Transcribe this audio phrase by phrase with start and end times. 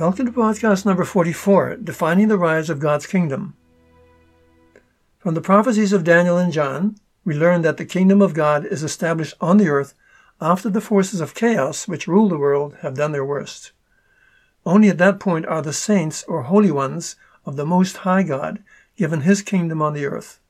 [0.00, 3.54] Welcome to podcast number 44 Defining the Rise of God's Kingdom.
[5.18, 8.82] From the prophecies of Daniel and John, we learn that the kingdom of God is
[8.82, 9.92] established on the earth
[10.40, 13.72] after the forces of chaos which rule the world have done their worst.
[14.64, 18.62] Only at that point are the saints or holy ones of the Most High God
[18.96, 20.40] given his kingdom on the earth.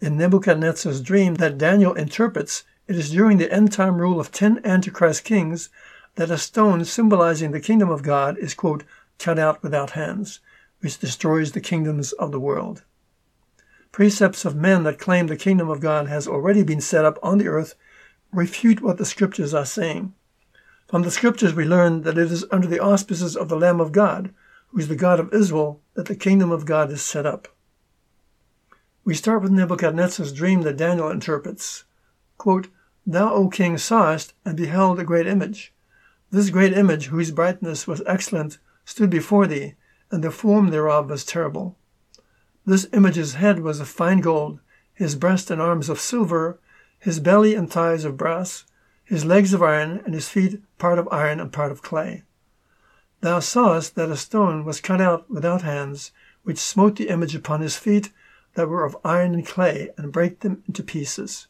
[0.00, 4.60] In Nebuchadnezzar's dream that Daniel interprets, it is during the end time rule of ten
[4.64, 5.68] Antichrist kings
[6.16, 8.84] that a stone symbolizing the kingdom of God is, quote,
[9.18, 10.40] cut out without hands,
[10.80, 12.82] which destroys the kingdoms of the world.
[13.92, 17.38] Precepts of men that claim the kingdom of God has already been set up on
[17.38, 17.74] the earth
[18.32, 20.12] refute what the scriptures are saying.
[20.88, 23.92] From the scriptures, we learn that it is under the auspices of the Lamb of
[23.92, 24.32] God,
[24.68, 27.48] who is the God of Israel, that the kingdom of God is set up.
[29.04, 31.84] We start with Nebuchadnezzar's dream that Daniel interprets.
[32.38, 32.68] Quote,
[33.06, 35.72] Thou, O king, sawest and beheld a great image.
[36.36, 39.74] This great image, whose brightness was excellent, stood before thee,
[40.10, 41.78] and the form thereof was terrible.
[42.66, 44.60] This image's head was of fine gold,
[44.92, 46.60] his breast and arms of silver,
[46.98, 48.66] his belly and thighs of brass,
[49.02, 52.22] his legs of iron, and his feet part of iron and part of clay.
[53.22, 57.62] Thou sawest that a stone was cut out without hands, which smote the image upon
[57.62, 58.12] his feet
[58.56, 61.46] that were of iron and clay, and brake them into pieces.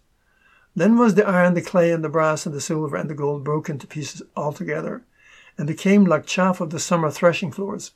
[0.78, 3.42] Then was the iron, the clay, and the brass, and the silver, and the gold
[3.42, 5.02] broken to pieces altogether,
[5.56, 7.92] and became like chaff of the summer threshing floors.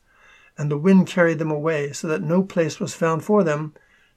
[0.57, 3.75] And the wind carried them away, so that no place was found for them.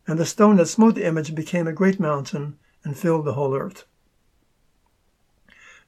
[0.08, 3.54] And the stone that smote the image became a great mountain, and filled the whole
[3.54, 3.84] earth.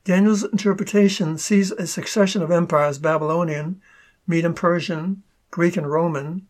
[0.03, 3.81] Daniel's interpretation sees a succession of empires Babylonian,
[4.27, 6.45] Median Persian, Greek, and Roman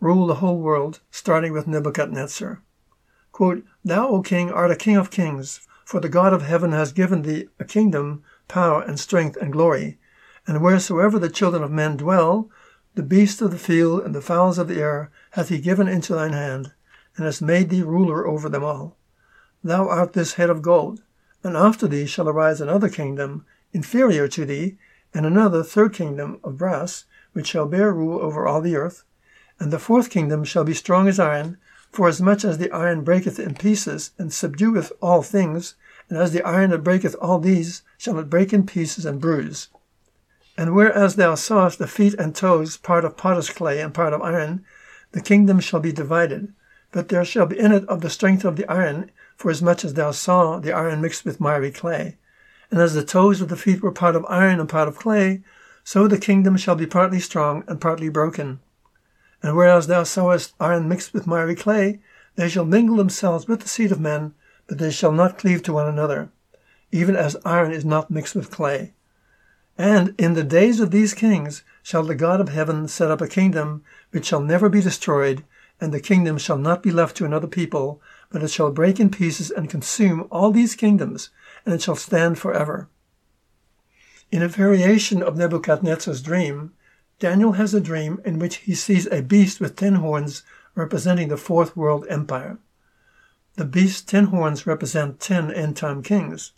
[0.00, 2.62] rule the whole world, starting with Nebuchadnezzar.
[3.30, 6.92] Quote, Thou, O king, art a king of kings, for the God of heaven has
[6.92, 9.98] given thee a kingdom, power, and strength, and glory.
[10.46, 12.50] And wheresoever the children of men dwell,
[12.94, 16.14] the beasts of the field and the fowls of the air hath he given into
[16.14, 16.74] thine hand,
[17.16, 18.98] and has made thee ruler over them all.
[19.64, 21.00] Thou art this head of gold,
[21.42, 24.76] and after thee shall arise another kingdom, inferior to thee,
[25.14, 29.04] and another third kingdom of brass, which shall bear rule over all the earth.
[29.58, 31.56] And the fourth kingdom shall be strong as iron,
[31.92, 35.74] Forasmuch as the iron breaketh in pieces, and subdueth all things,
[36.08, 39.68] and as the iron that breaketh all these, shall it break in pieces and bruise.
[40.56, 44.22] And whereas thou sawest the feet and toes, part of potter's clay and part of
[44.22, 44.64] iron,
[45.12, 46.52] the kingdom shall be divided.
[46.90, 50.10] But there shall be in it of the strength of the iron, forasmuch as thou
[50.10, 52.16] saw the iron mixed with miry clay.
[52.70, 55.42] And as the toes of the feet were part of iron and part of clay,
[55.84, 58.60] so the kingdom shall be partly strong and partly broken.
[59.42, 62.00] And whereas thou sowest iron mixed with miry clay,
[62.34, 64.34] they shall mingle themselves with the seed of men,
[64.66, 66.30] but they shall not cleave to one another,
[66.92, 68.94] even as iron is not mixed with clay.
[69.76, 73.28] And in the days of these kings shall the God of heaven set up a
[73.28, 75.44] kingdom which shall never be destroyed,
[75.80, 79.10] and the kingdom shall not be left to another people, but it shall break in
[79.10, 81.30] pieces and consume all these kingdoms,
[81.64, 82.88] and it shall stand forever.
[84.30, 86.72] In a variation of Nebuchadnezzar's dream,
[87.20, 90.44] Daniel has a dream in which he sees a beast with ten horns
[90.76, 92.58] representing the fourth world empire.
[93.56, 96.52] The beast's ten horns represent ten end time kings.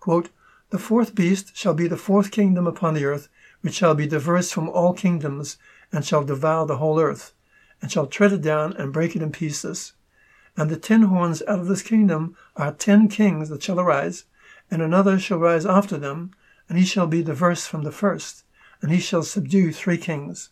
[0.00, 0.30] Quote,
[0.70, 3.28] the fourth beast shall be the fourth kingdom upon the earth,
[3.60, 5.58] which shall be diverse from all kingdoms,
[5.92, 7.32] and shall devour the whole earth,
[7.80, 9.92] and shall tread it down and break it in pieces.
[10.56, 14.24] And the ten horns out of this kingdom are ten kings that shall arise,
[14.72, 16.32] and another shall rise after them,
[16.68, 18.42] and he shall be diverse from the first
[18.82, 20.50] and he shall subdue three kings.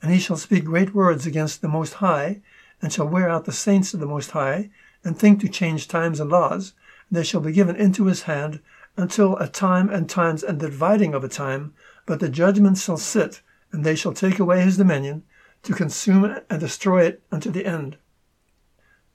[0.00, 2.40] And he shall speak great words against the Most High,
[2.80, 4.70] and shall wear out the saints of the Most High,
[5.04, 6.74] and think to change times and laws,
[7.08, 8.60] and they shall be given into his hand
[8.96, 11.72] until a time and times and the dividing of a time,
[12.06, 13.42] but the judgment shall sit,
[13.72, 15.22] and they shall take away his dominion,
[15.62, 17.96] to consume it and destroy it unto the end.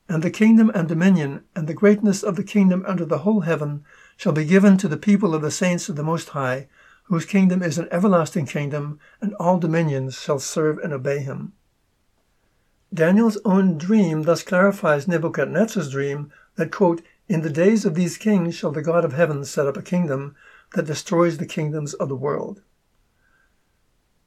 [0.10, 3.86] And the kingdom and dominion, and the greatness of the kingdom under the whole heaven,
[4.18, 6.68] shall be given to the people of the saints of the Most High,
[7.04, 11.54] whose kingdom is an everlasting kingdom, and all dominions shall serve and obey him.
[12.94, 18.56] Daniel's own dream thus clarifies Nebuchadnezzar's dream that, quote, In the days of these kings
[18.56, 20.36] shall the God of heaven set up a kingdom
[20.76, 22.62] that destroys the kingdoms of the world.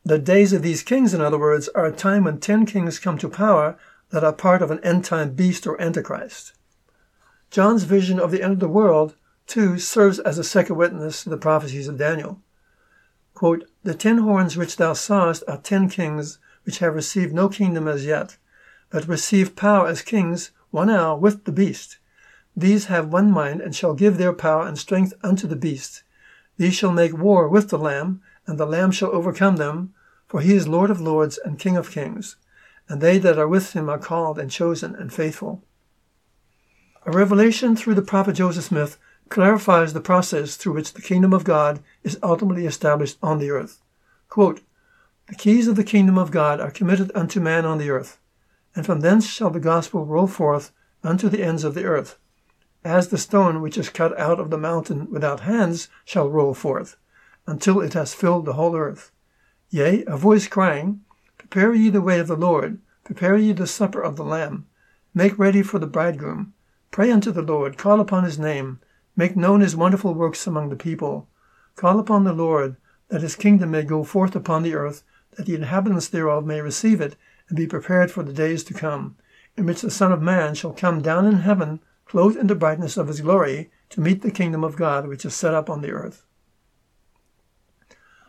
[0.05, 3.19] The days of these kings, in other words, are a time when ten kings come
[3.19, 3.79] to power
[4.11, 6.53] that are part of an end time beast or antichrist.
[7.51, 11.31] John's vision of the end of the world, too, serves as a second witness to
[11.31, 12.41] the prophecies of Daniel.
[13.37, 17.87] Quote, the ten horns which thou sawest are ten kings which have received no kingdom
[17.87, 18.39] as yet,
[18.89, 21.99] but receive power as kings one hour with the beast.
[22.57, 26.03] These have one mind and shall give their power and strength unto the beast.
[26.57, 29.93] These shall make war with the Lamb, and the Lamb shall overcome them,
[30.27, 32.37] For he is Lord of lords and King of kings,
[32.89, 35.63] and they that are with him are called and chosen and faithful.
[37.05, 38.97] A revelation through the prophet Joseph Smith
[39.29, 43.83] clarifies the process through which the kingdom of God is ultimately established on the earth.
[44.29, 44.61] Quote,
[45.29, 48.21] the keys of the kingdom of God are committed unto man on the earth,
[48.77, 50.71] and from thence shall the gospel roll forth
[51.03, 52.19] unto the ends of the earth,
[52.85, 56.97] as the stone which is cut out of the mountain without hands shall roll forth,
[57.47, 59.11] until it has filled the whole earth.
[59.71, 61.01] Yea, a voice crying,
[61.39, 64.67] Prepare ye the way of the Lord, prepare ye the supper of the Lamb,
[65.13, 66.55] make ready for the bridegroom.
[66.93, 68.79] Pray unto the Lord, call upon his name,
[69.17, 71.29] make known his wonderful works among the people.
[71.75, 72.77] Call upon the Lord,
[73.09, 75.03] that his kingdom may go forth upon the earth,
[75.37, 77.17] that the inhabitants thereof may receive it,
[77.49, 79.17] and be prepared for the days to come,
[79.57, 82.97] in which the Son of Man shall come down in heaven, clothed in the brightness
[82.97, 85.91] of his glory, to meet the kingdom of God which is set up on the
[85.91, 86.25] earth.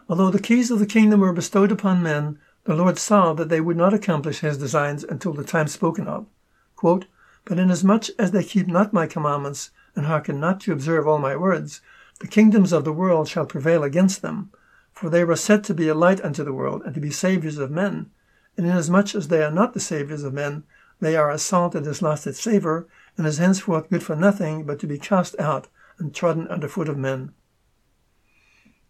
[0.10, 3.62] Although the keys of the kingdom were bestowed upon men, the Lord saw that they
[3.62, 6.28] would not accomplish his designs until the time spoken of.
[6.76, 7.06] Quote,
[7.46, 11.36] but inasmuch as they keep not my commandments, and hearken not to observe all my
[11.36, 11.82] words,
[12.20, 14.52] the kingdoms of the world shall prevail against them.
[14.94, 17.58] For they were set to be a light unto the world, and to be saviours
[17.58, 18.10] of men.
[18.56, 20.64] And inasmuch as they are not the saviours of men,
[21.00, 24.64] they are as salt that has lost its savour, and is henceforth good for nothing
[24.64, 25.68] but to be cast out
[26.00, 27.34] and trodden under foot of men.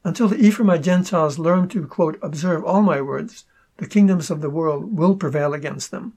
[0.03, 3.45] Until the Ephraimite Gentiles learn to, quote, observe all my words,
[3.77, 6.13] the kingdoms of the world will prevail against them.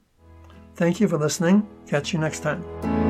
[0.75, 1.67] Thank you for listening.
[1.87, 3.00] Catch you next time.